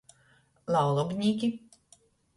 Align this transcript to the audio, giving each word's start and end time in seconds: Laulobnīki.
Laulobnīki. 0.75 1.51